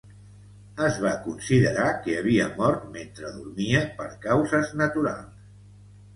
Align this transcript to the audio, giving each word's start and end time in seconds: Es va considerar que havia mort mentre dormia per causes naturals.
Es 0.85 0.95
va 1.03 1.11
considerar 1.25 1.85
que 2.05 2.15
havia 2.21 2.47
mort 2.63 2.89
mentre 2.97 3.35
dormia 3.37 3.83
per 4.01 4.09
causes 4.27 4.75
naturals. 4.83 5.55